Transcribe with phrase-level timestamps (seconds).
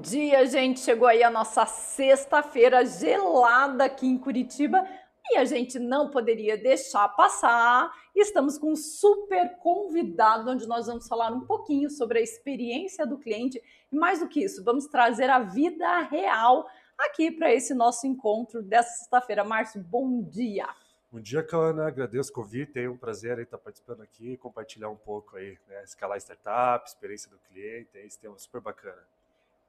[0.00, 0.80] dia, gente!
[0.80, 4.82] Chegou aí a nossa sexta-feira gelada aqui em Curitiba
[5.30, 7.92] e a gente não poderia deixar passar.
[8.16, 13.18] Estamos com um super convidado, onde nós vamos falar um pouquinho sobre a experiência do
[13.18, 16.66] cliente e, mais do que isso, vamos trazer a vida real
[16.98, 19.44] aqui para esse nosso encontro dessa sexta-feira.
[19.44, 20.66] Márcio, bom dia!
[21.12, 21.88] Bom dia, Cana.
[21.88, 22.78] Agradeço o convite.
[22.78, 25.82] É um prazer estar participando aqui, compartilhar um pouco aí, né?
[25.82, 27.98] Escalar startup, experiência do cliente.
[27.98, 29.02] Esse tema super bacana.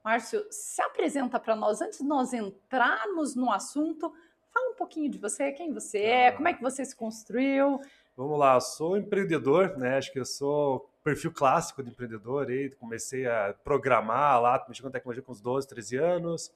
[0.04, 4.12] Márcio, se apresenta para nós antes de nós entrarmos no assunto.
[4.52, 6.32] Fala um pouquinho de você, quem você é, ah.
[6.32, 7.80] como é que você se construiu.
[8.16, 9.96] Vamos lá, eu sou empreendedor, né?
[9.96, 12.48] Acho que eu sou perfil clássico de empreendedor.
[12.48, 16.52] Aí comecei a programar lá, mexer com tecnologia com uns 12, 13 anos.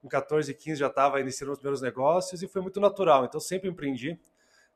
[0.00, 3.24] Com 14, 15 já estava iniciando os primeiros negócios e foi muito natural.
[3.24, 4.18] Então sempre empreendi.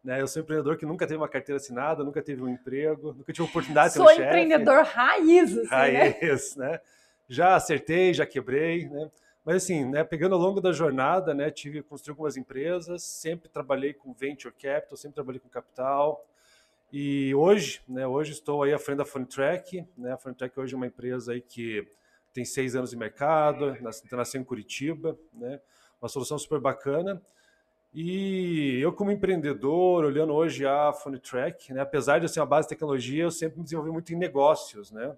[0.02, 0.20] Né?
[0.20, 3.46] Eu sou empreendedor que nunca teve uma carteira assinada, nunca teve um emprego, nunca tive
[3.46, 6.70] oportunidade de ser Sou empreendedor raiz, assim, Raiz, né?
[6.70, 6.80] né?
[7.28, 9.10] Já acertei, já quebrei, né?
[9.44, 13.94] Mas assim, né, pegando ao longo da jornada, né, tive construí algumas empresas, sempre trabalhei
[13.94, 16.24] com venture capital, sempre trabalhei com capital.
[16.92, 20.12] E hoje, né, hoje estou aí à frente da FunTrack, né?
[20.12, 21.86] A FunTrack hoje é uma empresa aí que
[22.32, 23.76] tem seis anos de mercado,
[24.12, 25.60] nasceu em Curitiba, né?
[26.00, 27.20] Uma solução super bacana.
[27.92, 32.74] E eu, como empreendedor, olhando hoje a FunTrack, né, apesar de ser uma base de
[32.74, 35.16] tecnologia, eu sempre me desenvolvi muito em negócios, né?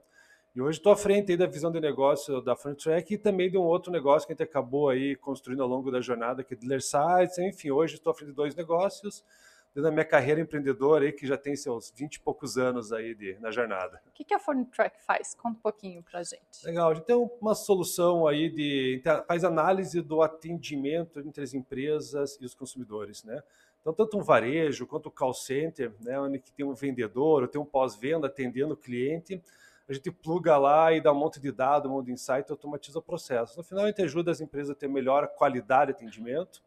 [0.53, 3.63] E hoje estou à frente da visão de negócio da Track e também de um
[3.63, 6.83] outro negócio que a gente acabou aí construindo ao longo da jornada, que é Dealer
[6.83, 7.39] Sites.
[7.39, 9.25] Enfim, hoje estou à frente de dois negócios,
[9.69, 13.15] dentro da minha carreira empreendedora aí, que já tem seus 20 e poucos anos aí
[13.15, 14.03] de, na jornada.
[14.09, 15.35] O que, que a Track faz?
[15.35, 16.65] Conta um pouquinho para a gente.
[16.65, 19.01] Legal, a gente tem uma solução aí de...
[19.29, 23.41] faz análise do atendimento entre as empresas e os consumidores, né?
[23.81, 27.61] Então, tanto um varejo quanto o call center, né, onde tem um vendedor ou tem
[27.61, 29.41] um pós-venda atendendo o cliente,
[29.91, 32.53] a gente pluga lá e dá um monte de dados, um monte de insight e
[32.53, 33.57] automatiza o processo.
[33.57, 36.63] No final, a gente ajuda as empresas a ter melhor qualidade de atendimento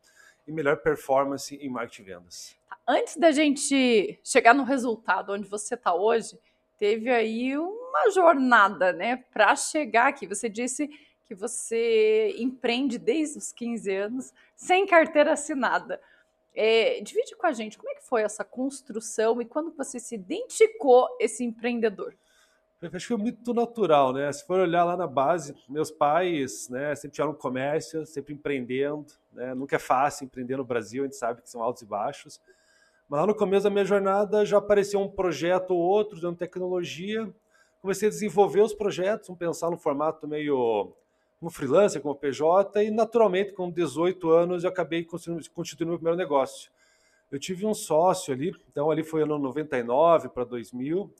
[0.45, 2.56] e melhor performance em marketing e vendas.
[2.69, 6.38] Tá, antes da gente chegar no resultado onde você está hoje,
[6.78, 10.28] teve aí uma jornada, né, para chegar aqui.
[10.28, 10.90] Você disse
[11.25, 16.01] que você empreende desde os 15 anos, sem carteira assinada.
[16.53, 20.16] É, divide com a gente como é que foi essa construção e quando você se
[20.16, 22.13] identificou esse empreendedor
[22.88, 24.32] acho que foi muito natural, né?
[24.32, 29.54] Se for olhar lá na base, meus pais, né, sempre tiveram comércio, sempre empreendendo, né?
[29.54, 32.42] Nunca é fácil empreender no Brasil, a gente sabe que são altos e baixos.
[33.08, 37.32] Mas lá no começo da minha jornada já apareceu um projeto ou outro dando tecnologia.
[37.82, 40.94] Comecei a desenvolver os projetos, vamos pensar no formato meio
[41.40, 46.72] como freelancer, como PJ, e naturalmente, com 18 anos, eu acabei constituindo meu primeiro negócio.
[47.30, 51.14] Eu tive um sócio ali, então ali foi ano 99 para 2000,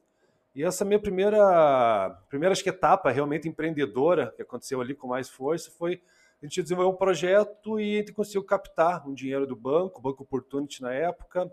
[0.55, 6.01] e essa minha primeira, primeira etapa realmente empreendedora, que aconteceu ali com mais força, foi
[6.41, 10.23] a gente desenvolveu um projeto e a gente conseguiu captar um dinheiro do banco, Banco
[10.23, 11.49] Opportunity na época.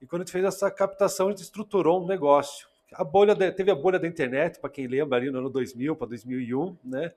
[0.00, 2.68] E quando a gente fez essa captação, a gente estruturou um negócio.
[2.92, 6.06] A bolha teve a bolha da internet, para quem lembra, ali no ano 2000 para
[6.06, 7.12] 2001, né?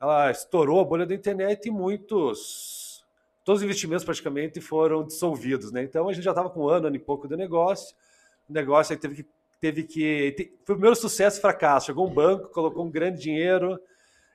[0.00, 3.04] Ela estourou a bolha da internet e muitos,
[3.44, 5.82] todos os investimentos praticamente foram dissolvidos, né?
[5.82, 7.94] Então a gente já estava com um ano, ano e pouco de negócio.
[8.48, 9.28] O negócio aí teve que
[9.62, 10.34] teve que.
[10.64, 11.86] Foi o primeiro sucesso e fracasso.
[11.86, 13.80] Chegou um banco, colocou um grande dinheiro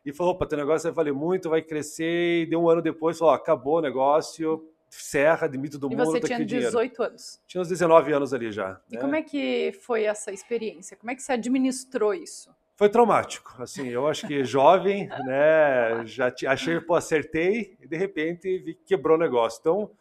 [0.05, 2.43] e falou: opa, teu negócio vai valer muito, vai crescer.
[2.43, 6.01] E deu um ano depois, falou: acabou o negócio, serra, demite do mundo.
[6.01, 7.03] E você tá tinha 18 dinheiro.
[7.03, 7.41] anos.
[7.45, 8.79] Tinha uns 19 anos ali já.
[8.89, 9.01] E né?
[9.01, 10.95] como é que foi essa experiência?
[10.95, 12.49] Como é que você administrou isso?
[12.77, 13.61] Foi traumático.
[13.61, 18.85] Assim, eu acho que jovem, né, já achei, pô, acertei e de repente vi que
[18.85, 19.59] quebrou o negócio.
[19.59, 19.91] Então,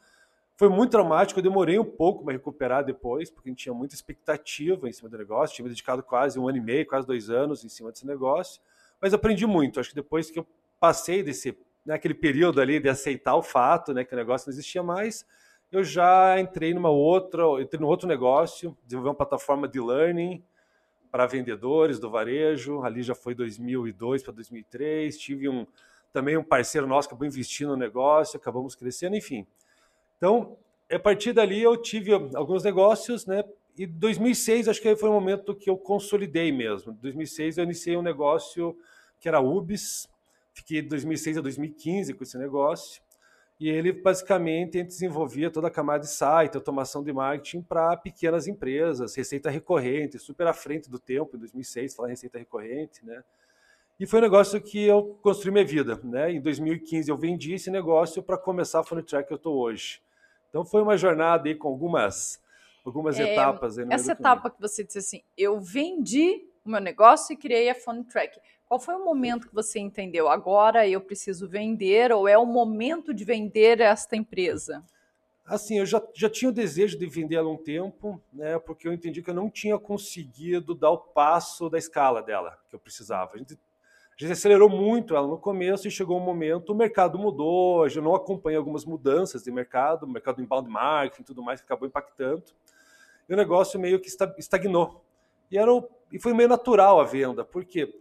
[0.56, 3.94] foi muito traumático, eu demorei um pouco para recuperar depois, porque a gente tinha muita
[3.94, 7.28] expectativa em cima do negócio, tinha me dedicado quase um ano e meio, quase dois
[7.28, 8.62] anos em cima desse negócio,
[9.00, 9.78] mas aprendi muito.
[9.78, 10.46] Acho que depois que eu
[10.80, 14.54] passei desse, naquele né, período ali de aceitar o fato, né, que o negócio não
[14.54, 15.26] existia mais,
[15.70, 20.42] eu já entrei numa outra, entrei num outro negócio, desenvolvi uma plataforma de learning
[21.10, 25.66] para vendedores do varejo, ali já foi 2002 para 2003, tive um
[26.14, 29.46] também um parceiro nosso que acabou investindo no negócio, acabamos crescendo, enfim.
[30.16, 30.56] Então,
[30.90, 33.44] a partir dali eu tive alguns negócios, né?
[33.76, 36.92] E 2006 acho que foi o momento que eu consolidei mesmo.
[36.92, 38.76] Em 2006 eu iniciei um negócio
[39.20, 40.08] que era Ubis,
[40.54, 43.02] fiquei de 2006 a 2015 com esse negócio.
[43.58, 49.14] E ele basicamente desenvolvia toda a camada de site, automação de marketing para pequenas empresas,
[49.14, 53.24] receita recorrente, super à frente do tempo, em 2006, falar receita recorrente, né?
[53.98, 56.32] E foi um negócio que eu construí minha vida, né?
[56.32, 60.02] Em 2015 eu vendi esse negócio para começar a Track que eu estou hoje.
[60.48, 62.42] Então foi uma jornada aí com algumas,
[62.84, 63.78] algumas é, etapas.
[63.78, 68.04] essa etapa que você disse assim, eu vendi o meu negócio e criei a Phone
[68.04, 68.38] Track.
[68.66, 70.28] Qual foi o momento que você entendeu?
[70.28, 74.84] Agora eu preciso vender ou é o momento de vender esta empresa?
[75.46, 78.92] Assim, eu já, já tinha o desejo de vender ela um tempo, né, porque eu
[78.92, 83.34] entendi que eu não tinha conseguido dar o passo da escala dela que eu precisava.
[83.34, 83.56] A gente,
[84.18, 88.02] a gente acelerou muito ela no começo e chegou um momento, o mercado mudou, eu
[88.02, 91.86] não acompanhei algumas mudanças de mercado, o mercado inbound marketing e tudo mais, que acabou
[91.86, 92.42] impactando.
[93.28, 94.08] E o negócio meio que
[94.38, 95.04] estagnou.
[95.50, 95.70] E, era,
[96.10, 97.94] e foi meio natural a venda, porque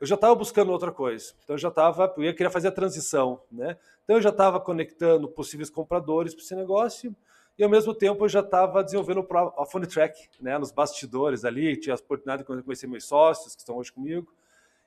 [0.00, 1.34] eu já estava buscando outra coisa.
[1.44, 3.76] Então eu já estava, eu ia querer fazer a transição, né?
[4.02, 7.14] Então eu já estava conectando possíveis compradores para esse negócio
[7.56, 9.24] e ao mesmo tempo eu já estava desenvolvendo
[9.56, 10.58] a Phone Track, né?
[10.58, 14.32] Nos bastidores ali, tinha a oportunidade de conhecer meus sócios que estão hoje comigo.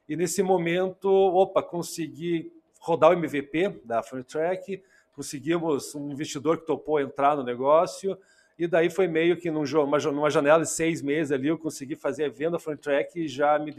[0.07, 4.83] E nesse momento, opa, consegui rodar o MVP da Phone Track,
[5.13, 8.17] conseguimos um investidor que topou entrar no negócio
[8.57, 12.25] e daí foi meio que numa, numa janela de seis meses ali eu consegui fazer
[12.25, 13.73] a venda front track e já me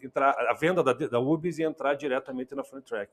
[0.00, 3.12] entrar a venda da, da Ubis e entrar diretamente na front track.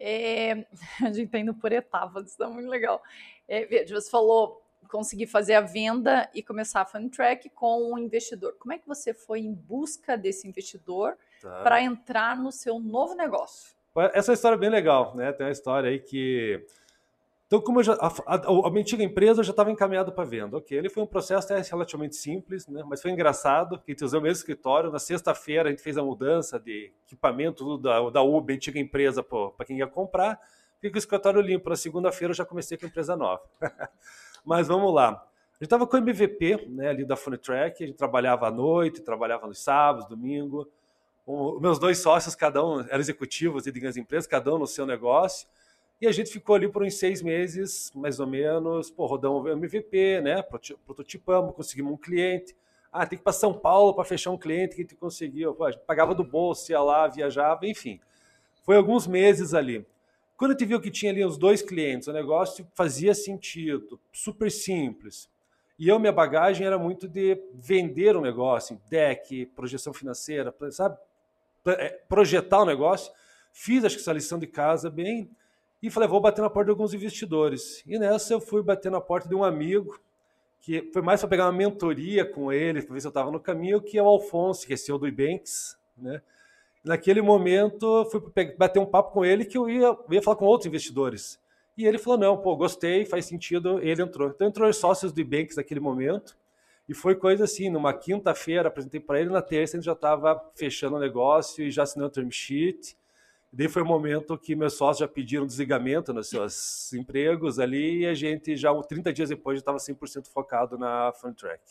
[0.00, 0.66] É,
[1.02, 3.02] a gente está indo por etapas, é muito legal.
[3.46, 7.98] É, veja, você falou conseguir fazer a venda e começar a front track com um
[7.98, 8.56] investidor.
[8.58, 11.62] Como é que você foi em busca desse investidor tá.
[11.62, 13.74] para entrar no seu novo negócio?
[14.14, 15.32] Essa é história é bem legal, né?
[15.32, 16.64] Tem uma história aí que
[17.52, 20.56] então, como já, a, a, a, minha antiga empresa já estava encaminhada para venda.
[20.56, 22.82] Ok, ele foi um processo relativamente simples, né?
[22.86, 24.90] mas foi engraçado, que a gente usou o mesmo escritório.
[24.90, 29.66] Na sexta-feira a gente fez a mudança de equipamento da, da Uber, antiga empresa, para
[29.66, 30.40] quem ia comprar.
[30.80, 31.68] Fica o escritório limpo.
[31.68, 33.42] Na segunda-feira eu já comecei com a empresa nova.
[34.46, 35.08] mas vamos lá.
[35.10, 35.12] A
[35.56, 39.02] gente estava com o MVP né, ali da Phone Track, a gente trabalhava à noite,
[39.02, 40.66] trabalhava nos sábados, domingo.
[41.26, 44.84] Um, meus dois sócios, cada um eram executivos de grandes empresas, cada um no seu
[44.84, 45.46] negócio.
[46.00, 49.48] E a gente ficou ali por uns seis meses, mais ou menos, pô, rodamos o
[49.48, 50.42] MVP, né?
[50.42, 52.56] Prototipamos, conseguimos um cliente.
[52.92, 55.54] Ah, tem que ir para São Paulo para fechar um cliente que a gente conseguiu.
[55.54, 58.00] Pô, a gente pagava do bolso, ia lá, viajava, enfim.
[58.64, 59.86] Foi alguns meses ali.
[60.36, 64.50] Quando a gente viu que tinha ali os dois clientes, o negócio fazia sentido, super
[64.50, 65.30] simples.
[65.78, 70.98] E eu, minha bagagem era muito de vender o um negócio, deck, projeção financeira, sabe?
[71.66, 73.12] É, projetar o negócio.
[73.52, 75.30] Fiz, acho que essa lição de casa bem
[75.82, 77.82] e falei, vou bater na porta de alguns investidores.
[77.86, 80.00] E nessa eu fui bater na porta de um amigo,
[80.60, 83.40] que foi mais para pegar uma mentoria com ele, para ver se eu estava no
[83.40, 86.22] caminho, que é o Alfonso, que é CEO do Ibanks, né?
[86.84, 88.20] Naquele momento, fui
[88.56, 91.40] bater um papo com ele que eu ia, eu ia falar com outros investidores.
[91.76, 93.78] E ele falou: não, pô, gostei, faz sentido.
[93.80, 94.28] Ele entrou.
[94.28, 96.36] Então entrou os sócios do Ibanks naquele momento.
[96.88, 100.96] E foi coisa assim: numa quinta-feira, apresentei para ele, na terça gente já estava fechando
[100.96, 102.96] o negócio e já assinando o term sheet.
[103.52, 108.06] Daí foi o momento que meus sócios já pediram desligamento nos seus empregos ali e
[108.06, 111.62] a gente já 30 dias depois já estava 100% focado na Fun Track.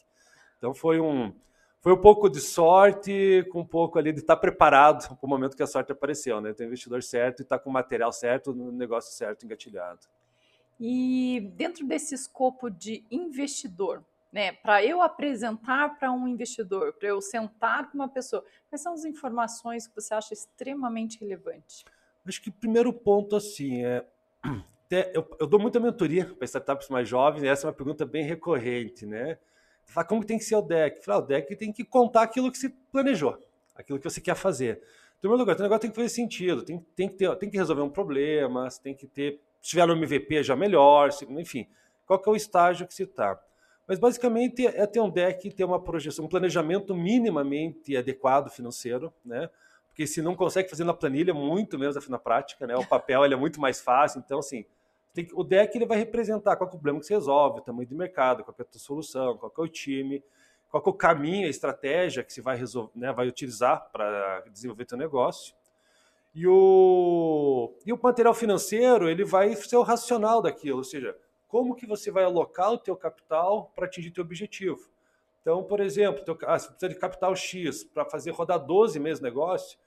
[0.58, 1.34] Então foi um
[1.82, 5.58] foi um pouco de sorte, com um pouco ali de estar preparado para o momento
[5.58, 6.54] que a sorte apareceu, né?
[6.54, 10.02] Ter o investidor certo e estar com o material certo, no negócio certo, engatilhado.
[10.80, 17.22] E dentro desse escopo de investidor, né, para eu apresentar para um investidor, para eu
[17.22, 21.84] sentar com uma pessoa, quais são as informações que você acha extremamente relevantes?
[22.26, 24.06] Acho que o primeiro ponto, assim, é.
[25.14, 28.26] Eu, eu dou muita mentoria para startups mais jovens, e essa é uma pergunta bem
[28.26, 29.38] recorrente, né?
[29.86, 31.06] Fala, como tem que ser o deck?
[31.06, 33.42] Fala, ah, o deck tem que contar aquilo que se planejou,
[33.74, 34.82] aquilo que você quer fazer.
[35.18, 37.56] Em primeiro lugar, o negócio tem que fazer sentido, tem, tem, que, ter, tem que
[37.56, 41.70] resolver um problema, tem que ter, se tiver no MVP já melhor, enfim,
[42.06, 43.42] qual que é o estágio que se está.
[43.92, 49.50] Mas basicamente é ter um deck, ter uma projeção, um planejamento minimamente adequado financeiro, né?
[49.90, 52.74] Porque se não consegue fazer na planilha, muito menos na prática, né?
[52.78, 54.64] O papel é muito mais fácil, então assim,
[55.14, 57.86] que, o deck ele vai representar qual é o problema que você resolve, o tamanho
[57.86, 60.24] do mercado, qual é a solução, qual é o time,
[60.70, 64.86] qual é o caminho, a estratégia que você vai, resolver, né, vai utilizar para desenvolver
[64.86, 65.54] teu negócio.
[66.34, 71.14] E o, e o material financeiro ele vai ser o racional daquilo, ou seja,
[71.52, 74.90] como que você vai alocar o teu capital para atingir teu objetivo.
[75.42, 79.20] Então, por exemplo, teu, ah, você precisa de capital X para fazer rodar 12 meses
[79.20, 79.78] de negócio,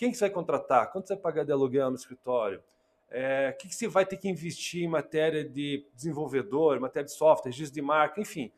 [0.00, 0.90] quem que você vai contratar?
[0.90, 2.62] Quanto você vai pagar de aluguel no escritório?
[3.10, 7.04] É, o que, que você vai ter que investir em matéria de desenvolvedor, em matéria
[7.04, 8.50] de software, registro de marca, enfim.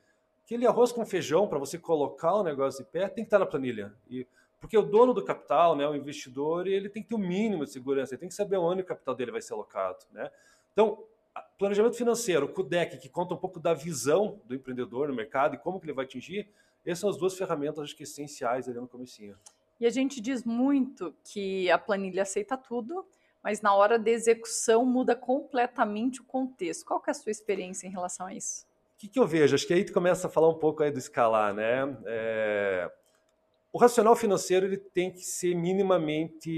[0.45, 3.47] Aquele arroz com feijão para você colocar o negócio de pé tem que estar na
[3.47, 3.93] planilha.
[4.09, 4.25] E,
[4.61, 7.65] porque o dono do capital, né, o investidor, ele tem que ter o um mínimo
[7.65, 9.99] de segurança, ele tem que saber onde o capital dele vai ser alocado.
[10.13, 10.31] Né?
[10.73, 11.03] Então,
[11.59, 15.59] planejamento financeiro, o CUDEC, que conta um pouco da visão do empreendedor no mercado e
[15.59, 16.49] como que ele vai atingir,
[16.85, 19.37] essas são as duas ferramentas acho que essenciais ali no comecinho.
[19.79, 23.07] E a gente diz muito que a planilha aceita tudo,
[23.43, 26.85] mas na hora da execução muda completamente o contexto.
[26.85, 28.65] Qual que é a sua experiência em relação a isso?
[28.95, 29.55] O que, que eu vejo?
[29.55, 31.97] Acho que aí tu começa a falar um pouco aí do escalar, né?
[32.07, 32.91] É...
[33.73, 36.51] o racional financeiro ele tem que ser minimamente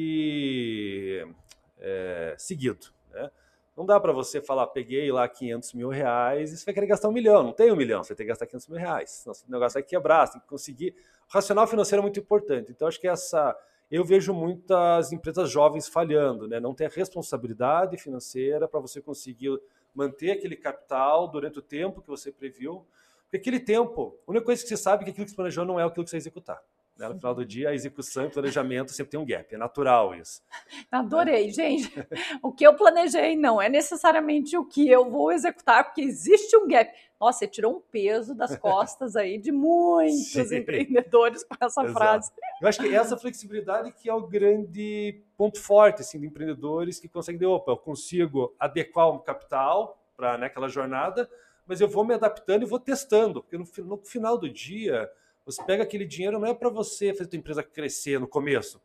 [1.79, 2.94] é, seguido.
[3.77, 7.09] Não dá para você falar, peguei lá 500 mil reais e você vai querer gastar
[7.09, 7.43] um milhão.
[7.43, 9.11] Não tem um milhão, você tem que gastar 500 mil reais.
[9.11, 10.95] Senão o negócio vai quebrar, você tem que conseguir.
[11.29, 12.71] O racional financeiro é muito importante.
[12.71, 13.57] Então, acho que essa.
[13.91, 16.59] Eu vejo muitas empresas jovens falhando, né?
[16.59, 19.61] não tem a responsabilidade financeira para você conseguir
[19.95, 22.87] manter aquele capital durante o tempo que você previu.
[23.25, 25.65] Porque aquele tempo, a única coisa que você sabe é que aquilo que você planejou
[25.65, 26.63] não é aquilo que você vai executar.
[26.97, 27.09] Né?
[27.09, 30.41] No final do dia, a execução e planejamento sempre tem um gap, é natural isso.
[30.91, 31.93] Adorei, gente.
[32.41, 36.69] O que eu planejei não é necessariamente o que eu vou executar, porque existe um
[36.69, 36.93] gap.
[37.21, 40.57] Nossa, você tirou um peso das costas aí de muitos Sim.
[40.57, 41.93] empreendedores com essa Exato.
[41.93, 42.33] frase.
[42.61, 47.09] Eu acho que essa flexibilidade que é o grande ponto forte assim, de empreendedores que
[47.09, 51.29] conseguem dizer, opa, eu consigo adequar o capital para né, aquela jornada,
[51.67, 55.11] mas eu vou me adaptando e vou testando, porque no, no final do dia
[55.45, 58.81] você pega aquele dinheiro não é para você fazer a empresa crescer no começo,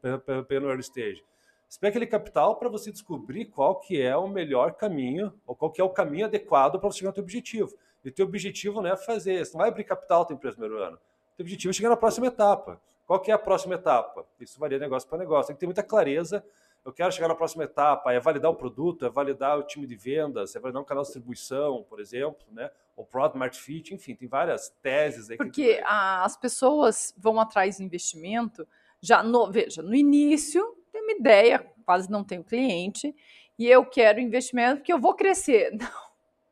[0.48, 1.24] pelo early stage.
[1.68, 5.72] Você pega aquele capital para você descobrir qual que é o melhor caminho, ou qual
[5.72, 7.72] que é o caminho adequado para você chegar ao teu objetivo.
[8.04, 10.64] E o teu objetivo não é fazer, você não vai abrir capital na empresa no
[10.64, 10.98] primeiro ano.
[10.98, 12.82] O teu objetivo é chegar na próxima etapa.
[13.06, 14.26] Qual que é a próxima etapa?
[14.40, 15.48] Isso varia negócio para negócio.
[15.48, 16.44] Tem que ter muita clareza
[16.86, 19.96] eu quero chegar na próxima etapa, é validar o produto, é validar o time de
[19.96, 22.70] vendas, é validar um canal de distribuição, por exemplo, né?
[23.00, 25.30] o Product Market Fit, enfim, tem várias teses.
[25.30, 25.84] Aí Porque que...
[25.86, 28.68] as pessoas vão atrás de investimento,
[29.02, 33.16] já no, veja, no início tem uma ideia, quase não tenho cliente,
[33.58, 35.72] e eu quero investimento porque eu vou crescer.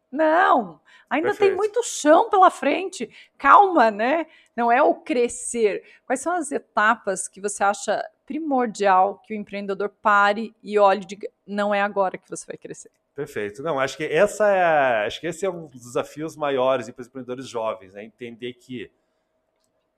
[0.10, 1.50] Não, não ainda Perfeito.
[1.50, 3.10] tem muito chão pela frente.
[3.38, 4.28] Calma, né?
[4.56, 5.84] Não é o crescer.
[6.06, 11.18] Quais são as etapas que você acha primordial que o empreendedor pare e olhe de
[11.46, 12.92] não é agora que você vai crescer?
[13.16, 13.64] Perfeito.
[13.64, 17.08] Não, acho que essa é, acho que esse é um dos desafios maiores para os
[17.08, 18.04] empreendedores jovens, né?
[18.04, 18.92] Entender que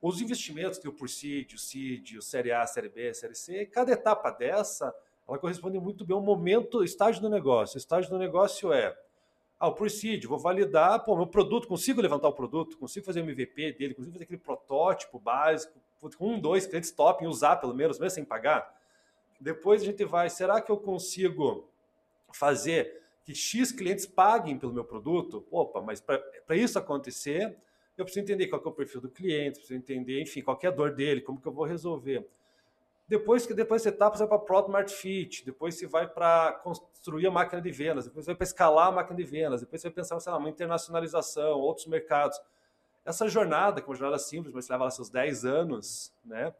[0.01, 3.66] os investimentos que o por seed, o seed, o série A, série B, série C,
[3.66, 4.94] cada etapa dessa,
[5.28, 7.75] ela corresponde muito bem ao momento, estágio do negócio.
[7.75, 8.98] O estágio do negócio é
[9.60, 13.24] ah, o pre-seed, vou validar, pô, meu produto, consigo levantar o produto, consigo fazer o
[13.24, 15.78] MVP dele, consigo fazer aquele protótipo básico,
[16.18, 18.74] com um, dois clientes top, e usar pelo menos, mesmo sem pagar.
[19.38, 21.70] Depois a gente vai, será que eu consigo
[22.32, 25.46] fazer que X clientes paguem pelo meu produto?
[25.51, 27.58] Opa, mas para isso acontecer,
[27.98, 30.72] eu preciso entender qual é o perfil do cliente, preciso entender, enfim, qual é a
[30.72, 32.25] dor dele, como que eu vou resolver.
[33.10, 36.54] Depois que depois você etapa, você vai para Product Market Fit, depois você vai para
[36.63, 39.82] construir a máquina de vendas, depois você vai para escalar a máquina de vendas, depois
[39.82, 42.39] você vai pensar, sei lá, uma internacionalização, outros mercados.
[43.04, 46.54] Essa jornada, que é uma jornada simples, mas leva lá seus 10 anos, né?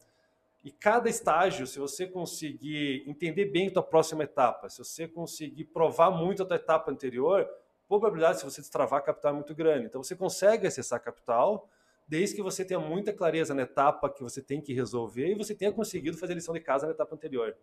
[0.64, 5.66] E cada estágio, se você conseguir entender bem a tua próxima etapa, se você conseguir
[5.66, 9.86] provar muito a tua etapa anterior, a probabilidade de você destravar capital é muito grande.
[9.86, 11.68] Então você consegue acessar capital,
[12.10, 15.54] desde que você tenha muita clareza na etapa que você tem que resolver e você
[15.54, 17.56] tenha conseguido fazer a lição de casa na etapa anterior.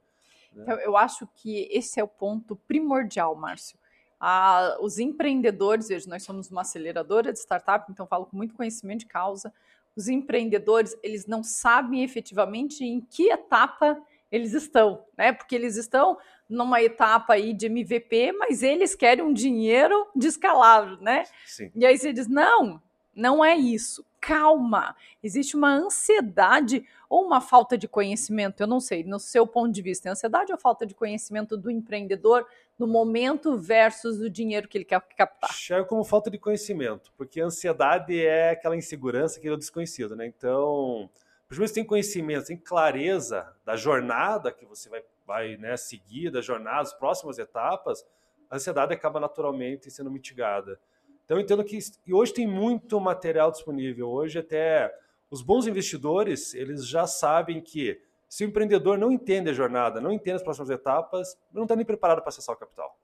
[0.53, 0.63] Né?
[0.63, 3.77] Então, eu acho que esse é o ponto primordial, Márcio
[4.19, 9.01] a, os empreendedores, veja, nós somos uma aceleradora de startup, então falo com muito conhecimento
[9.01, 9.53] de causa.
[9.95, 13.99] Os empreendedores, eles não sabem efetivamente em que etapa
[14.31, 15.31] eles estão, né?
[15.31, 16.17] Porque eles estão
[16.49, 21.23] numa etapa aí de MVP, mas eles querem um dinheiro descalado, né?
[21.45, 21.71] Sim.
[21.73, 22.81] E aí você diz: não,
[23.17, 24.05] não é isso.
[24.21, 24.95] Calma.
[25.23, 29.81] Existe uma ansiedade ou uma falta de conhecimento, eu não sei, no seu ponto de
[29.81, 32.45] vista, é ansiedade ou falta de conhecimento do empreendedor
[32.77, 35.49] no momento versus o dinheiro que ele quer captar?
[35.49, 40.27] Enxergo como falta de conhecimento, porque ansiedade é aquela insegurança, aquele desconhecido, né?
[40.27, 41.09] Então,
[41.47, 46.41] por você tem conhecimento, tem clareza da jornada que você vai, vai né, seguir, da
[46.41, 48.05] jornada, as próximas etapas,
[48.49, 50.79] a ansiedade acaba naturalmente sendo mitigada.
[51.27, 54.07] Então, eu entendo que e hoje tem muito material disponível.
[54.07, 54.89] Hoje, até
[55.29, 60.09] os bons investidores, eles já sabem que se o empreendedor não entende a jornada, não
[60.09, 62.97] entende as próximas etapas, não está nem preparado para acessar o capital.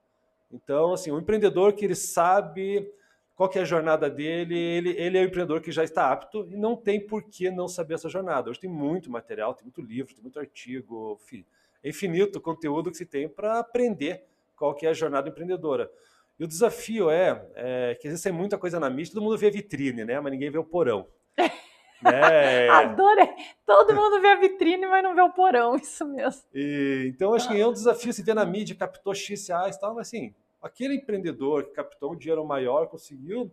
[0.50, 2.90] Então, assim, o empreendedor que ele sabe
[3.36, 6.56] qual é a jornada dele, ele, ele é o empreendedor que já está apto e
[6.56, 8.48] não tem por que não saber essa jornada.
[8.48, 11.44] Hoje tem muito material, tem muito livro, tem muito artigo, enfim,
[11.82, 14.24] é infinito conteúdo que se tem para aprender
[14.56, 15.90] qual é a jornada empreendedora.
[16.38, 19.50] E o desafio é, é que existe muita coisa na mídia, todo mundo vê a
[19.50, 20.18] vitrine, né?
[20.20, 21.06] Mas ninguém vê o porão.
[22.06, 22.68] É.
[22.68, 23.30] Adorei.
[23.64, 26.42] Todo mundo vê a vitrine, mas não vê o porão, isso mesmo.
[26.52, 29.80] E, então, acho que é um desafio se ver na mídia, captou X reais e
[29.80, 33.50] tal, mas assim, aquele empreendedor que captou um dinheiro maior, conseguiu,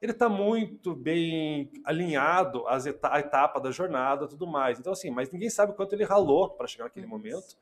[0.00, 4.78] ele está muito bem alinhado às à etapa da jornada tudo mais.
[4.78, 7.56] Então, assim, mas ninguém sabe quanto ele ralou para chegar naquele momento.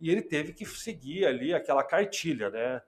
[0.00, 2.82] E ele teve que seguir ali aquela cartilha, né?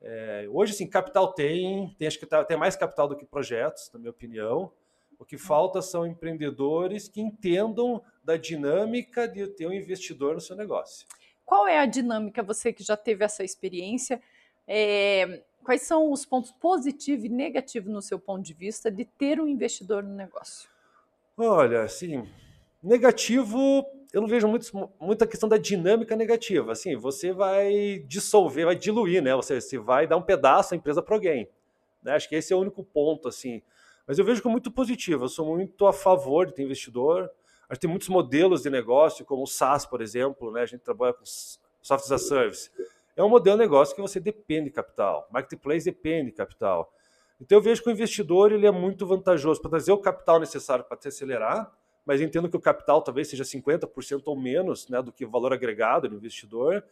[0.00, 3.90] É, hoje, assim, capital tem, tem acho que tá, tem mais capital do que projetos,
[3.92, 4.72] na minha opinião.
[5.18, 10.54] O que falta são empreendedores que entendam da dinâmica de ter um investidor no seu
[10.54, 11.06] negócio.
[11.44, 14.22] Qual é a dinâmica, você que já teve essa experiência?
[14.66, 19.40] É, quais são os pontos positivos e negativos no seu ponto de vista de ter
[19.40, 20.68] um investidor no negócio?
[21.36, 22.28] Olha, assim,
[22.82, 26.72] negativo, eu não vejo muito, muita questão da dinâmica negativa.
[26.72, 29.34] Assim, você vai dissolver, vai diluir, né?
[29.36, 31.48] Você, você vai dar um pedaço da empresa para alguém.
[32.02, 32.12] Né?
[32.12, 33.62] Acho que esse é o único ponto, assim.
[34.06, 35.24] Mas eu vejo como muito positivo.
[35.24, 37.30] Eu sou muito a favor de ter investidor.
[37.68, 40.62] A gente tem muitos modelos de negócio, como o SaaS, por exemplo, né?
[40.62, 42.70] A gente trabalha com software as a service.
[43.14, 45.28] É um modelo de negócio que você depende de capital.
[45.30, 46.90] Marketplace depende de capital.
[47.40, 50.84] Então eu vejo que o investidor ele é muito vantajoso para trazer o capital necessário
[50.84, 51.70] para te acelerar,
[52.08, 55.52] mas entendo que o capital talvez seja 50% ou menos né, do que o valor
[55.52, 56.82] agregado do investidor.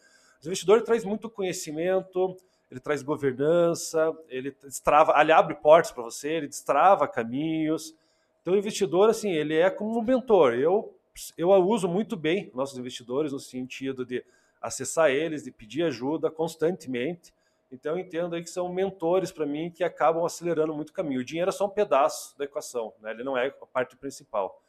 [0.44, 2.36] O investidor traz muito conhecimento,
[2.70, 7.96] ele traz governança, ele destrava, ele abre portas para você, ele destrava caminhos.
[8.42, 10.52] Então, o investidor, assim, ele é como um mentor.
[10.52, 10.94] Eu,
[11.38, 14.22] eu uso muito bem nossos investidores no sentido de
[14.60, 17.32] acessar eles, de pedir ajuda constantemente.
[17.72, 21.22] Então, eu entendo aí que são mentores para mim que acabam acelerando muito o caminho.
[21.22, 23.12] O dinheiro é só um pedaço da equação, né?
[23.12, 24.62] ele não é a parte principal.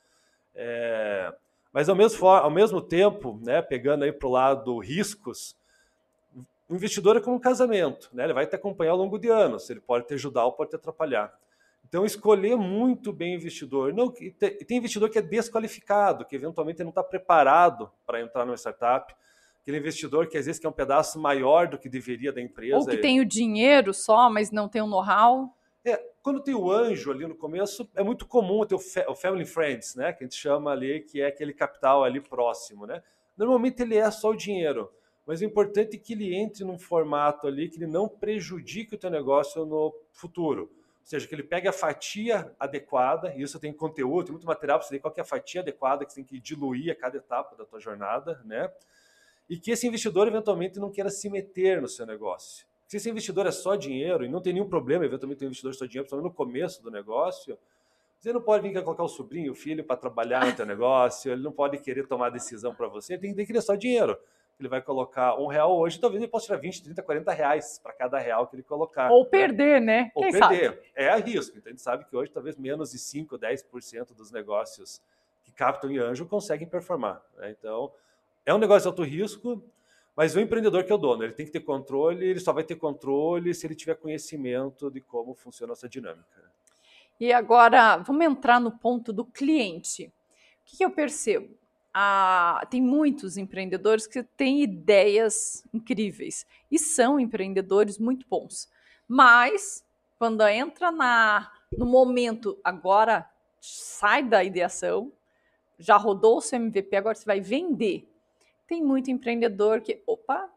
[0.57, 1.31] É...
[1.71, 5.55] Mas, ao mesmo, ao mesmo tempo, né, pegando aí para o lado riscos,
[6.67, 8.23] o investidor é como um casamento, né?
[8.25, 10.75] ele vai te acompanhar ao longo de anos, ele pode te ajudar ou pode te
[10.75, 11.33] atrapalhar.
[11.87, 13.93] Então, escolher muito bem o investidor.
[13.93, 19.15] Não, tem investidor que é desqualificado, que eventualmente não está preparado para entrar numa startup.
[19.61, 22.75] Aquele investidor que às vezes quer um pedaço maior do que deveria da empresa.
[22.75, 25.55] Ou que tem o dinheiro só, mas não tem o know-how.
[25.85, 29.96] É, quando tem o anjo ali no começo, é muito comum ter o, family friends,
[29.96, 30.12] né?
[30.12, 33.01] Que a gente chama ali, que é aquele capital ali próximo, né?
[33.38, 34.91] Normalmente ele é só o dinheiro,
[35.25, 38.97] mas o importante é que ele entre num formato ali que ele não prejudique o
[38.97, 40.63] teu negócio no futuro.
[40.63, 44.80] Ou seja, que ele pegue a fatia adequada, e isso tem conteúdo, tem muito material
[44.80, 47.15] para você ver qual é a fatia adequada que você tem que diluir a cada
[47.15, 48.69] etapa da tua jornada, né?
[49.49, 52.67] E que esse investidor eventualmente não queira se meter no seu negócio.
[52.88, 55.76] Se esse investidor é só dinheiro e não tem nenhum problema, eventualmente tem um investidor
[55.76, 57.58] só dinheiro, principalmente no começo do negócio,
[58.17, 61.32] você não pode vir querer colocar o sobrinho, o filho para trabalhar no teu negócio,
[61.32, 64.17] ele não pode querer tomar decisão para você, ele tem que querer só dinheiro
[64.60, 67.93] ele vai colocar um real hoje, talvez ele possa tirar 20, 30, 40 reais para
[67.93, 69.12] cada real que ele colocar.
[69.12, 69.30] Ou né?
[69.30, 70.12] perder, né?
[70.15, 70.69] Ou Quem perder.
[70.69, 70.82] Sabe?
[70.95, 71.58] É a risco.
[71.58, 75.02] Então a gente sabe que hoje talvez menos de 5, 10% dos negócios
[75.43, 77.21] que captam em anjo conseguem performar.
[77.38, 77.56] Né?
[77.58, 77.91] Então
[78.45, 79.63] é um negócio de alto risco,
[80.17, 82.63] mas o empreendedor que é o dono, ele tem que ter controle, ele só vai
[82.63, 86.51] ter controle se ele tiver conhecimento de como funciona essa dinâmica.
[87.19, 90.06] E agora, vamos entrar no ponto do cliente.
[90.06, 90.12] O
[90.65, 91.56] que, eu percebo?
[92.69, 98.69] tem muitos empreendedores que têm ideias incríveis e são empreendedores muito bons.
[99.08, 99.84] Mas
[100.19, 103.27] quando entra na, no momento, agora
[103.60, 105.12] sai da ideação,
[105.80, 108.08] já rodou o seu MVP, agora você vai vender.
[108.67, 110.49] Tem muito empreendedor que, opa,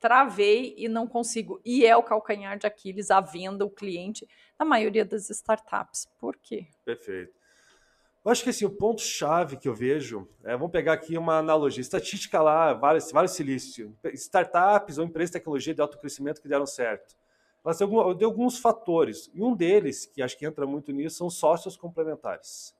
[0.00, 1.60] travei e não consigo.
[1.64, 6.08] E é o calcanhar de Aquiles a venda, o cliente, na maioria das startups.
[6.18, 6.68] Por quê?
[6.84, 7.34] Perfeito.
[8.24, 11.80] Eu acho que assim, o ponto-chave que eu vejo, é, vamos pegar aqui uma analogia,
[11.80, 16.66] estatística lá, vários, vários silícios, startups ou empresas de tecnologia de alto crescimento que deram
[16.66, 17.16] certo.
[17.76, 21.76] Têm algum, alguns fatores, e um deles, que acho que entra muito nisso, são sócios
[21.76, 22.75] complementares.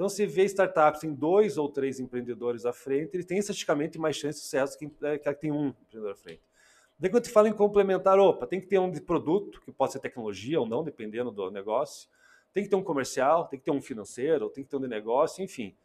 [0.00, 4.16] Então, se vê startups em dois ou três empreendedores à frente, ele tem estatisticamente mais
[4.16, 6.40] chance de sucesso que, é, que tem um empreendedor à frente.
[6.98, 9.92] Daí, quando te fala em complementar, opa, tem que ter um de produto, que pode
[9.92, 12.08] ser tecnologia ou não, dependendo do negócio
[12.50, 14.88] tem que ter um comercial, tem que ter um financeiro, tem que ter um de
[14.88, 15.76] negócio, enfim.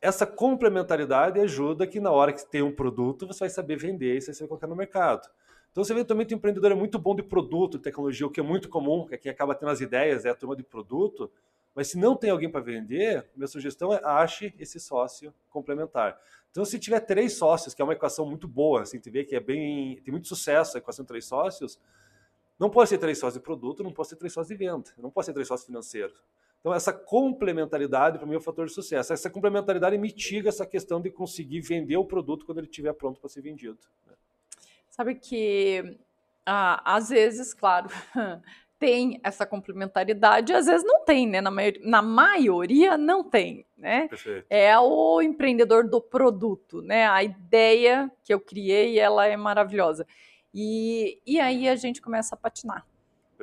[0.00, 4.22] Essa complementaridade ajuda que na hora que tem um produto, você vai saber vender e
[4.22, 5.28] você vai colocar no mercado.
[5.70, 8.42] Então, se eventualmente o empreendedor é muito bom de produto, de tecnologia, o que é
[8.42, 11.30] muito comum, que é quem acaba tendo as ideias é a turma de produto,
[11.76, 16.18] mas se não tem alguém para vender, minha sugestão é ache esse sócio complementar.
[16.50, 19.36] Então, se tiver três sócios, que é uma equação muito boa, assim, te vê que
[19.36, 21.78] é bem, tem muito sucesso a equação de três sócios,
[22.58, 25.10] não pode ser três sócios de produto, não pode ser três sócios de venda, não
[25.10, 26.18] pode ser três sócios financeiros.
[26.60, 29.12] Então, essa complementaridade, para mim, é o fator de sucesso.
[29.12, 33.28] Essa complementaridade mitiga essa questão de conseguir vender o produto quando ele estiver pronto para
[33.28, 33.78] ser vendido.
[34.06, 34.14] Né?
[34.88, 35.98] Sabe que,
[36.46, 37.90] ah, às vezes, claro,
[38.78, 41.40] tem essa complementaridade, às vezes não tem, né?
[41.40, 44.08] Na, maioria, na maioria não tem, né?
[44.08, 44.46] Perfeito.
[44.50, 47.06] É o empreendedor do produto, né?
[47.08, 50.06] A ideia que eu criei, ela é maravilhosa.
[50.52, 52.86] E, e aí a gente começa a patinar.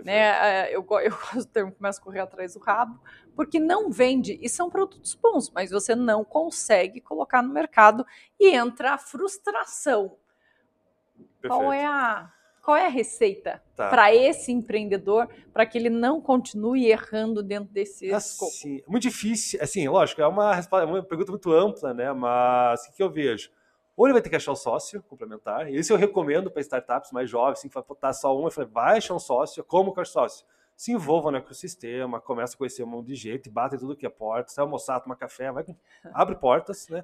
[0.04, 0.16] Né?
[0.16, 3.00] É, eu, eu gosto do termo começa a correr atrás do rabo,
[3.36, 8.06] porque não vende, e são produtos bons, mas você não consegue colocar no mercado
[8.40, 10.18] e entra a frustração.
[11.42, 11.48] Perfeito.
[11.48, 12.32] Qual é a,
[12.64, 13.90] qual é a receita tá.
[13.90, 18.90] para esse empreendedor para que ele não continue errando dentro desse assim, escopo?
[18.90, 19.60] Muito difícil.
[19.62, 22.14] Assim, lógico, é uma, é uma pergunta muito ampla, né?
[22.14, 23.52] Mas o que eu vejo?
[23.98, 25.70] Ou ele vai ter que achar um sócio complementar.
[25.70, 28.46] E isso eu recomendo para startups mais jovens, assim, que vai botar só um.
[28.46, 29.62] Eu falei, vai achar um sócio.
[29.66, 30.46] Como que é sócio?
[30.76, 34.10] Se envolva no ecossistema, começa a conhecer um monte de gente, bate tudo que é
[34.10, 35.66] porta, sai almoçar, tomar café, vai,
[36.14, 37.04] abre portas, né?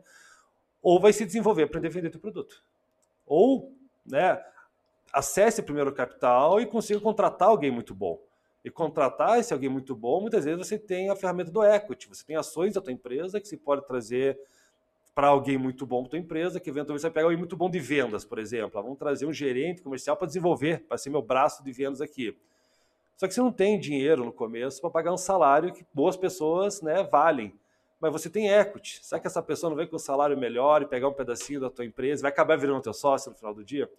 [0.82, 2.64] Ou vai se desenvolver, aprender a vender teu produto.
[3.28, 4.42] Ou, né,
[5.14, 8.20] acesse primeiro o capital e consiga contratar alguém muito bom.
[8.64, 12.26] E contratar esse alguém muito bom, muitas vezes você tem a ferramenta do equity, você
[12.26, 14.38] tem ações da tua empresa que se pode trazer
[15.16, 17.80] para alguém muito bom da tua empresa, que eventualmente você pega alguém muito bom de
[17.80, 18.80] vendas, por exemplo.
[18.80, 22.38] Ah, vamos trazer um gerente comercial para desenvolver, para ser meu braço de vendas aqui.
[23.18, 26.82] Só que você não tem dinheiro no começo para pagar um salário que boas pessoas
[26.82, 27.54] né, valem.
[28.00, 29.00] Mas você tem equity.
[29.04, 31.70] Será que essa pessoa não vem com um salário melhor e pegar um pedacinho da
[31.70, 33.90] tua empresa vai acabar virando teu sócio no final do dia?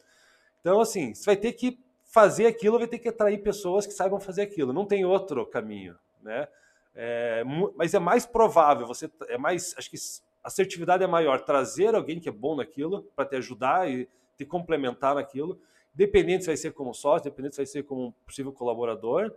[0.61, 4.21] Então, assim, você vai ter que fazer aquilo, vai ter que atrair pessoas que saibam
[4.21, 4.73] fazer aquilo.
[4.73, 6.49] Não tem outro caminho, né?
[6.95, 7.45] É,
[7.77, 9.97] mas é mais provável, você é mais, acho que
[10.43, 15.15] assertividade é maior trazer alguém que é bom naquilo para te ajudar e te complementar
[15.15, 15.61] naquilo,
[15.95, 19.33] dependente se vai ser como sócio, dependente se vai ser como possível colaborador,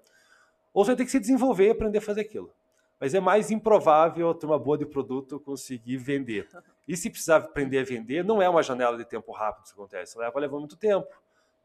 [0.73, 2.51] ou você vai ter que se desenvolver e aprender a fazer aquilo.
[3.03, 6.47] Mas é mais improvável ter uma boa de produto conseguir vender.
[6.87, 9.75] E se precisar aprender a vender, não é uma janela de tempo rápido que isso
[9.75, 10.17] acontece.
[10.17, 11.09] Leva levar muito tempo.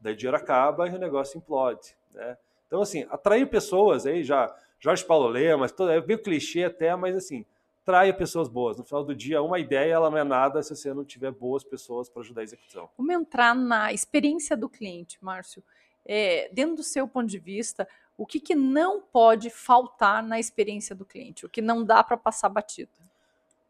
[0.01, 1.95] Daí o dinheiro acaba e o negócio implode.
[2.13, 2.37] Né?
[2.67, 4.53] Então, assim, atrair pessoas aí já.
[4.81, 7.45] Jorge Paulo Lema, é meio clichê até, mas assim,
[7.85, 8.77] traia pessoas boas.
[8.77, 11.63] No final do dia, uma ideia ela não é nada se você não tiver boas
[11.63, 12.89] pessoas para ajudar a execução.
[12.97, 15.63] Vamos entrar na experiência do cliente, Márcio.
[16.05, 17.87] É, dentro do seu ponto de vista,
[18.19, 21.45] o que, que não pode faltar na experiência do cliente?
[21.45, 22.91] O que não dá para passar batido?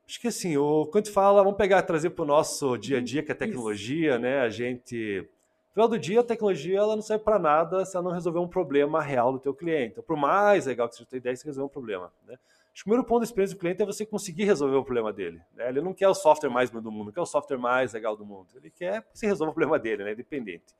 [0.07, 3.01] Acho que assim, o, quando tu fala, vamos pegar, trazer para o nosso dia a
[3.01, 4.19] dia, que é a tecnologia, Isso.
[4.19, 4.39] né?
[4.39, 5.21] A gente.
[5.67, 8.39] No final do dia, a tecnologia ela não serve para nada se ela não resolver
[8.39, 9.91] um problema real do teu cliente.
[9.91, 12.11] Então, por mais legal que seja a tua ideia, você resolver um problema.
[12.25, 12.33] Né?
[12.33, 15.13] Acho que o primeiro ponto da experiência do cliente é você conseguir resolver o problema
[15.13, 15.39] dele.
[15.53, 15.69] Né?
[15.69, 18.25] Ele não quer o software mais do mundo, não quer o software mais legal do
[18.25, 18.47] mundo.
[18.55, 20.13] Ele quer que você resolva o problema dele, né?
[20.13, 20.73] Independente.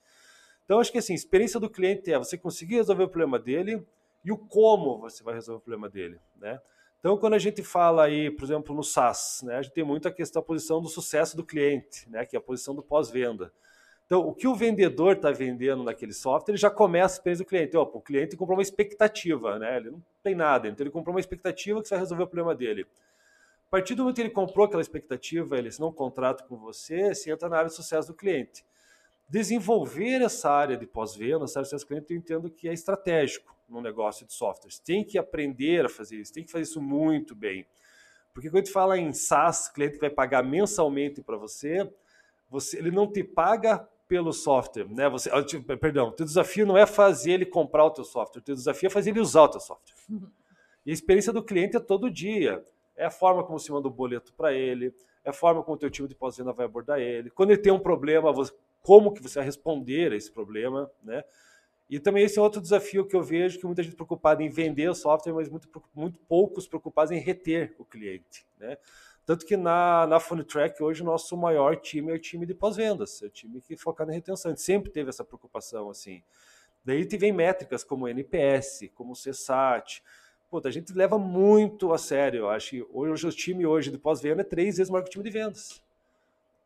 [0.69, 3.83] Então, acho que assim, a experiência do cliente é você conseguir resolver o problema dele
[4.23, 6.61] e o como você vai resolver o problema dele, né?
[6.99, 10.07] Então, quando a gente fala aí, por exemplo, no SaaS, né, a gente tem muito
[10.07, 13.51] a questão, a posição do sucesso do cliente, né, que é a posição do pós-venda.
[14.05, 17.47] Então, o que o vendedor está vendendo naquele software, ele já começa a experiência do
[17.47, 17.75] cliente.
[17.75, 19.77] o cliente comprou uma expectativa, né?
[19.77, 22.53] ele não tem nada, então ele comprou uma expectativa que você vai resolver o problema
[22.53, 22.85] dele.
[23.67, 27.15] A partir do momento que ele comprou aquela expectativa, ele assinou um contrato com você,
[27.15, 28.63] você entra na área de sucesso do cliente.
[29.29, 32.73] Desenvolver essa área de pós-venda, essa área de sucesso do cliente, eu entendo que é
[32.73, 34.79] estratégico no negócio de softwares.
[34.79, 37.67] Tem que aprender a fazer isso, tem que fazer isso muito bem.
[38.33, 41.87] Porque quando a gente fala em SaaS, cliente que vai pagar mensalmente para você,
[42.49, 45.07] você, ele não te paga pelo software, né?
[45.09, 45.29] Você,
[45.79, 48.87] perdão, o teu desafio não é fazer ele comprar o teu software, o teu desafio
[48.87, 49.95] é fazer ele usar o teu software.
[50.09, 50.27] Uhum.
[50.83, 52.65] E a experiência do cliente é todo dia.
[52.95, 55.79] É a forma como você manda o boleto para ele, é a forma como o
[55.79, 57.29] teu time de pós-venda vai abordar ele.
[57.29, 58.33] Quando ele tem um problema,
[58.89, 61.23] como que você vai responder a esse problema, né?
[61.87, 64.89] E também esse é outro desafio que eu vejo que muita gente preocupada em vender
[64.89, 68.47] o software, mas muito, muito poucos preocupados em reter o cliente.
[68.57, 68.79] Né?
[69.27, 73.21] Tanto que na, na Track hoje o nosso maior time é o time de pós-vendas,
[73.21, 74.49] é o time que foca na retenção.
[74.49, 76.23] A gente sempre teve essa preocupação assim.
[76.83, 80.01] Daí vem métricas como NPS, como CSAT.
[80.49, 82.39] Puta, a gente leva muito a sério.
[82.39, 85.25] Eu acho hoje o time hoje de pós-venda é três vezes maior que o time
[85.25, 85.79] de vendas.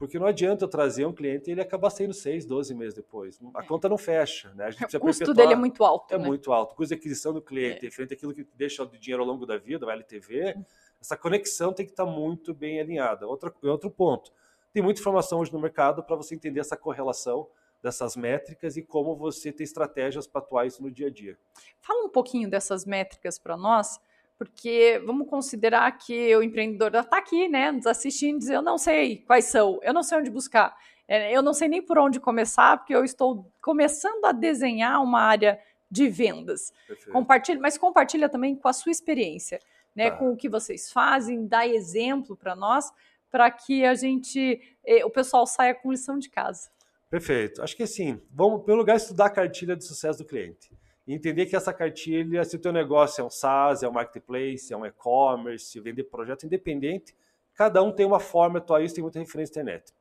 [0.03, 3.39] Porque não adianta eu trazer um cliente e ele acabar saindo 6, 12 meses depois.
[3.55, 3.65] A é.
[3.65, 4.53] conta não fecha.
[4.53, 4.69] Né?
[4.93, 6.13] o custo dele é muito alto.
[6.13, 6.25] É né?
[6.25, 6.73] muito alto.
[6.73, 7.89] O custo de aquisição do cliente, é.
[7.89, 10.57] frente àquilo que deixa de dinheiro ao longo da vida, o LTV,
[10.99, 13.25] essa conexão tem que estar muito bem alinhada.
[13.25, 14.29] Outro, outro ponto.
[14.73, 17.47] Tem muita informação hoje no mercado para você entender essa correlação
[17.81, 21.37] dessas métricas e como você tem estratégias para atuar isso no dia a dia.
[21.79, 24.01] Fala um pouquinho dessas métricas para nós
[24.37, 29.17] porque vamos considerar que o empreendedor está aqui, né, nos assistindo, diz, eu não sei
[29.17, 30.75] quais são, eu não sei onde buscar,
[31.07, 35.21] é, eu não sei nem por onde começar, porque eu estou começando a desenhar uma
[35.21, 36.73] área de vendas.
[37.11, 39.59] Compartilha, mas compartilha também com a sua experiência,
[39.95, 40.17] né, tá.
[40.17, 42.91] com o que vocês fazem, dá exemplo para nós,
[43.29, 46.69] para que a gente, eh, o pessoal saia com lição de casa.
[47.09, 47.61] Perfeito.
[47.61, 50.71] Acho que assim, vamos, pelo lugar, estudar a cartilha de sucesso do cliente
[51.05, 54.71] e entender que essa cartilha, se o teu negócio é um SaaS, é um marketplace,
[54.73, 57.15] é um e-commerce, vender projeto independente,
[57.53, 59.93] cada um tem uma forma de atuar isso, tem muita referência na internet.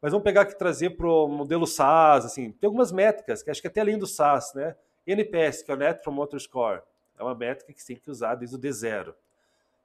[0.00, 3.60] Mas vamos pegar aqui trazer para o modelo SaaS, assim, tem algumas métricas, que acho
[3.60, 4.74] que até além do SaaS, né?
[5.06, 6.82] NPS, que é o Net Promoter Score,
[7.18, 9.14] é uma métrica que você tem que usar desde o D0.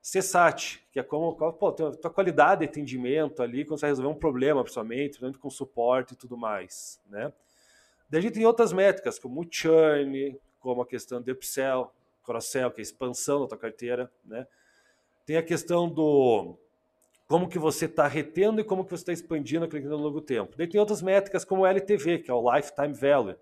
[0.02, 4.20] CSAT, que é como pô, tua qualidade de atendimento ali, quando você vai resolver um
[4.20, 7.34] problema, principalmente, com suporte e tudo mais, né?
[8.08, 12.72] Daí a gente tem outras métricas, como o churn, como a questão do upsell, cross-sell,
[12.72, 14.48] que é a expansão da tua carteira, né?
[15.24, 16.58] Tem a questão do
[17.28, 20.20] como que você está retendo e como que você está expandindo aquele cliente ao longo
[20.22, 20.58] tempo.
[20.58, 23.36] Daí tem outras métricas como o LTV, que é o Lifetime Value.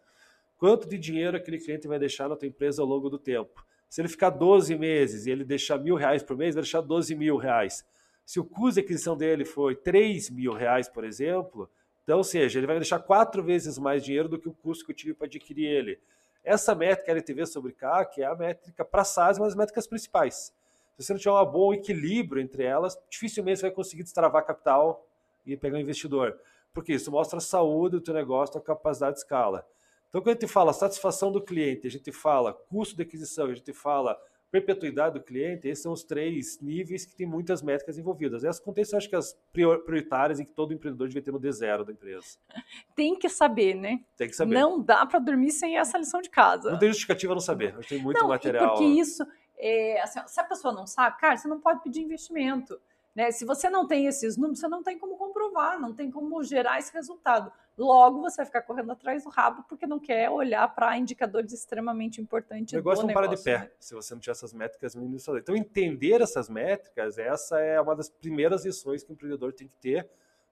[0.57, 3.65] Quanto de dinheiro aquele cliente vai deixar na tua empresa ao longo do tempo?
[3.89, 7.15] Se ele ficar 12 meses e ele deixar mil reais por mês, vai deixar 12
[7.15, 7.85] mil reais.
[8.25, 11.69] Se o custo de aquisição dele foi 3 mil reais, por exemplo,
[12.03, 14.91] então, ou seja, ele vai deixar quatro vezes mais dinheiro do que o custo que
[14.91, 15.99] eu tive para adquirir ele.
[16.43, 20.53] Essa métrica LTV sobre CAC é a métrica para SaaS, uma das métricas principais.
[20.97, 25.07] Se você não tiver um bom equilíbrio entre elas, dificilmente você vai conseguir destravar capital
[25.45, 26.37] e pegar um investidor.
[26.73, 29.65] Porque isso mostra a saúde do teu negócio, a capacidade de escala.
[30.09, 33.55] Então, quando a gente fala satisfação do cliente, a gente fala custo de aquisição, a
[33.55, 34.19] gente fala
[34.53, 38.43] perpetuidade do cliente, esses são os três níveis que tem muitas métricas envolvidas.
[38.43, 41.91] Essas contextos, acho que as prioritárias em que todo empreendedor devia ter no D0 da
[41.91, 42.37] empresa.
[42.95, 44.01] Tem que saber, né?
[44.15, 44.53] Tem que saber.
[44.53, 46.69] Não dá para dormir sem essa lição de casa.
[46.69, 47.75] Não tem justificativa não saber.
[47.87, 48.75] Tem muito não, material.
[48.75, 49.25] Porque isso,
[49.57, 52.79] é, assim, se a pessoa não sabe, cara, você não pode pedir investimento.
[53.15, 53.31] Né?
[53.31, 56.77] Se você não tem esses números, você não tem como comprovar, não tem como gerar
[56.77, 57.51] esse resultado.
[57.77, 62.21] Logo, você vai ficar correndo atrás do rabo porque não quer olhar para indicadores extremamente
[62.21, 62.71] importantes.
[62.73, 63.71] O negócio não para de pé né?
[63.79, 65.27] se você não tiver essas métricas mínimas.
[65.27, 69.75] Então, entender essas métricas, essa é uma das primeiras lições que o empreendedor tem que
[69.77, 70.07] ter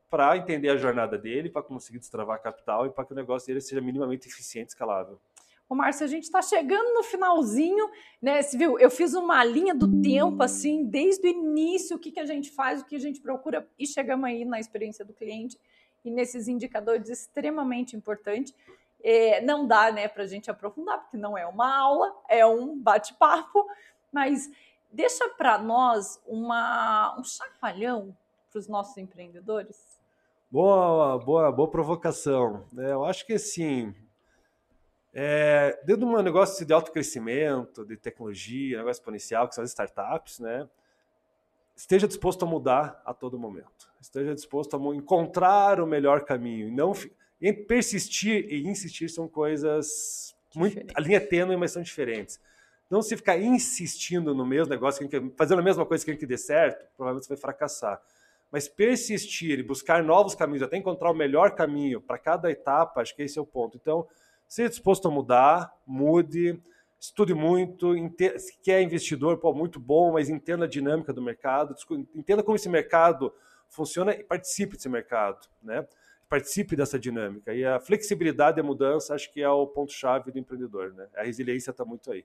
[0.10, 3.62] para entender a jornada dele, para conseguir destravar capital e para que o negócio dele
[3.62, 5.22] seja minimamente eficiente e escalável.
[5.70, 7.90] Ô, Márcio, a gente está chegando no finalzinho,
[8.22, 8.42] né?
[8.42, 8.78] Você viu?
[8.78, 12.52] Eu fiz uma linha do tempo, assim, desde o início, o que, que a gente
[12.52, 15.58] faz, o que a gente procura, e chegamos aí na experiência do cliente
[16.04, 18.54] e nesses indicadores extremamente importantes.
[19.04, 22.78] É, não dá, né, para a gente aprofundar, porque não é uma aula, é um
[22.78, 23.68] bate-papo,
[24.12, 24.50] mas
[24.92, 28.16] deixa para nós uma, um chacoalhão
[28.52, 30.00] para os nossos empreendedores.
[30.52, 32.66] Boa, boa, boa provocação.
[32.78, 33.96] É, eu acho que assim,
[35.14, 39.70] é, dentro de um negócio de alto crescimento, de tecnologia, negócio exponencial, que são as
[39.70, 40.70] startups, né?
[41.76, 43.91] Esteja disposto a mudar a todo momento.
[44.02, 46.68] Esteja disposto a encontrar o melhor caminho.
[46.68, 46.94] E não
[47.68, 52.40] persistir e insistir são coisas muito a linha é tênue, mas são diferentes.
[52.90, 56.86] Não se ficar insistindo no mesmo negócio, fazendo a mesma coisa que que dê certo,
[56.98, 58.02] provavelmente você vai fracassar.
[58.52, 63.16] Mas persistir e buscar novos caminhos, até encontrar o melhor caminho para cada etapa, acho
[63.16, 63.78] que esse é o ponto.
[63.78, 64.06] Então,
[64.52, 66.62] Seja disposto a mudar, mude,
[67.02, 67.96] estude muito,
[68.38, 71.76] se quer investidor, pô, muito bom, mas entenda a dinâmica do mercado,
[72.14, 73.34] entenda como esse mercado
[73.68, 75.88] funciona e participe desse mercado, né?
[76.30, 77.56] Participe dessa dinâmica.
[77.56, 81.08] E a flexibilidade e a mudança, acho que é o ponto-chave do empreendedor, né?
[81.16, 82.24] A resiliência está muito aí.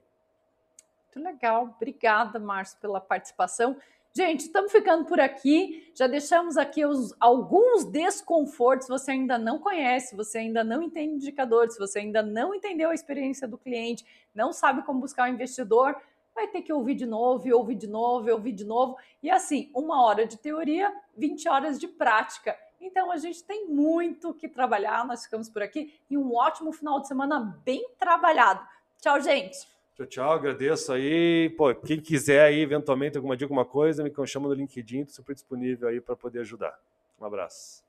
[1.05, 1.73] Muito legal.
[1.75, 3.75] Obrigada, Márcio, pela participação.
[4.17, 5.91] Gente, estamos ficando por aqui.
[5.93, 8.87] Já deixamos aqui os, alguns desconfortos.
[8.87, 13.47] Você ainda não conhece, você ainda não entende indicadores, você ainda não entendeu a experiência
[13.47, 14.03] do cliente,
[14.33, 15.95] não sabe como buscar o investidor,
[16.33, 18.97] vai ter que ouvir de novo, ouvir de novo, ouvir de novo.
[19.21, 22.57] E assim, uma hora de teoria, 20 horas de prática.
[22.81, 25.05] Então a gente tem muito que trabalhar.
[25.05, 28.67] Nós ficamos por aqui e um ótimo final de semana bem trabalhado.
[28.99, 29.76] Tchau, gente!
[29.97, 31.49] Tchau, tchau, agradeço aí.
[31.57, 35.33] Pô, quem quiser aí, eventualmente, alguma dica, alguma coisa, me chama no LinkedIn, tô super
[35.33, 36.79] disponível aí para poder ajudar.
[37.19, 37.86] Um abraço.